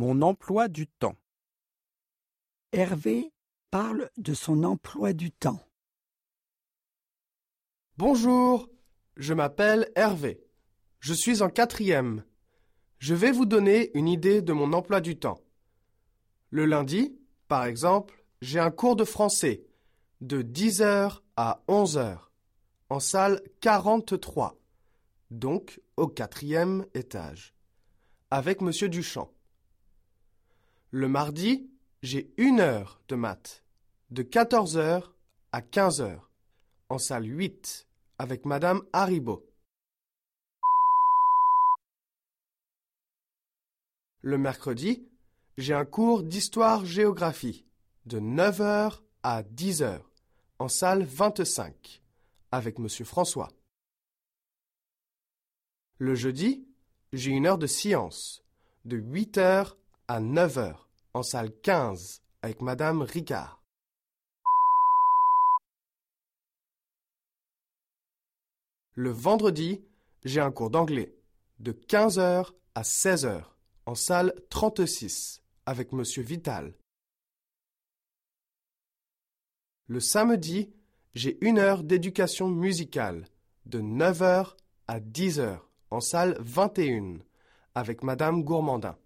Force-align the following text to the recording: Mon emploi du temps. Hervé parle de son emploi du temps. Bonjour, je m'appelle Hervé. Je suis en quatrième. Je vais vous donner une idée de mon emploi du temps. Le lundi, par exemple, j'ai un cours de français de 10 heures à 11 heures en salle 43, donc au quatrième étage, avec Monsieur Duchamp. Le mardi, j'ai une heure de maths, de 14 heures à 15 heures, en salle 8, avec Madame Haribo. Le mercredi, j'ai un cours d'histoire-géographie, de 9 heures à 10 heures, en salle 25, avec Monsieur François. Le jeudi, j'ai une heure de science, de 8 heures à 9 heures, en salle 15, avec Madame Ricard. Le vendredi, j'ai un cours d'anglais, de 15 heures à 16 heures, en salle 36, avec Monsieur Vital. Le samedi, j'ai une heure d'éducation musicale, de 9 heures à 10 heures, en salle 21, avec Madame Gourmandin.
Mon 0.00 0.22
emploi 0.22 0.68
du 0.68 0.86
temps. 0.86 1.16
Hervé 2.70 3.32
parle 3.72 4.08
de 4.16 4.32
son 4.32 4.62
emploi 4.62 5.12
du 5.12 5.32
temps. 5.32 5.58
Bonjour, 7.96 8.70
je 9.16 9.34
m'appelle 9.34 9.90
Hervé. 9.96 10.40
Je 11.00 11.12
suis 11.12 11.42
en 11.42 11.50
quatrième. 11.50 12.22
Je 13.00 13.12
vais 13.12 13.32
vous 13.32 13.44
donner 13.44 13.90
une 13.98 14.06
idée 14.06 14.40
de 14.40 14.52
mon 14.52 14.72
emploi 14.72 15.00
du 15.00 15.18
temps. 15.18 15.40
Le 16.50 16.64
lundi, 16.64 17.18
par 17.48 17.64
exemple, 17.64 18.24
j'ai 18.40 18.60
un 18.60 18.70
cours 18.70 18.94
de 18.94 19.04
français 19.04 19.66
de 20.20 20.42
10 20.42 20.80
heures 20.80 21.24
à 21.34 21.64
11 21.66 21.98
heures 21.98 22.30
en 22.88 23.00
salle 23.00 23.42
43, 23.62 24.60
donc 25.32 25.80
au 25.96 26.06
quatrième 26.06 26.86
étage, 26.94 27.52
avec 28.30 28.60
Monsieur 28.60 28.88
Duchamp. 28.88 29.32
Le 30.90 31.06
mardi, 31.06 31.70
j'ai 32.02 32.32
une 32.38 32.60
heure 32.60 33.02
de 33.08 33.14
maths, 33.14 33.62
de 34.10 34.22
14 34.22 34.78
heures 34.78 35.14
à 35.52 35.60
15 35.60 36.00
heures, 36.00 36.30
en 36.88 36.96
salle 36.96 37.26
8, 37.26 37.86
avec 38.16 38.46
Madame 38.46 38.82
Haribo. 38.94 39.46
Le 44.22 44.38
mercredi, 44.38 45.06
j'ai 45.58 45.74
un 45.74 45.84
cours 45.84 46.22
d'histoire-géographie, 46.22 47.66
de 48.06 48.18
9 48.18 48.60
heures 48.62 49.04
à 49.22 49.42
10 49.42 49.82
heures, 49.82 50.10
en 50.58 50.68
salle 50.68 51.04
25, 51.04 52.02
avec 52.50 52.78
Monsieur 52.78 53.04
François. 53.04 53.50
Le 55.98 56.14
jeudi, 56.14 56.66
j'ai 57.12 57.32
une 57.32 57.44
heure 57.44 57.58
de 57.58 57.66
science, 57.66 58.42
de 58.86 58.96
8 58.96 59.36
heures 59.36 59.76
à 60.08 60.20
9 60.20 60.56
heures, 60.56 60.87
en 61.14 61.22
salle 61.22 61.52
15, 61.60 62.22
avec 62.42 62.62
Madame 62.62 63.02
Ricard. 63.02 63.62
Le 68.94 69.10
vendredi, 69.10 69.80
j'ai 70.24 70.40
un 70.40 70.50
cours 70.50 70.70
d'anglais, 70.70 71.14
de 71.60 71.72
15 71.72 72.18
heures 72.18 72.54
à 72.74 72.84
16 72.84 73.24
heures, 73.26 73.56
en 73.86 73.94
salle 73.94 74.34
36, 74.50 75.42
avec 75.66 75.92
Monsieur 75.92 76.22
Vital. 76.22 76.74
Le 79.86 80.00
samedi, 80.00 80.72
j'ai 81.14 81.38
une 81.40 81.58
heure 81.58 81.82
d'éducation 81.82 82.48
musicale, 82.48 83.24
de 83.66 83.80
9 83.80 84.22
heures 84.22 84.56
à 84.86 85.00
10 85.00 85.40
heures, 85.40 85.70
en 85.90 86.00
salle 86.00 86.36
21, 86.40 87.18
avec 87.74 88.02
Madame 88.02 88.42
Gourmandin. 88.42 88.98